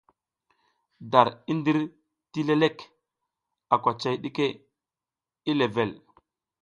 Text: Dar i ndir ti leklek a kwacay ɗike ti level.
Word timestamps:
Dar 1.11 1.29
i 1.51 1.53
ndir 1.57 1.77
ti 2.31 2.41
leklek 2.47 2.77
a 3.73 3.75
kwacay 3.83 4.15
ɗike 4.23 4.45
ti 5.43 5.51
level. 5.59 5.91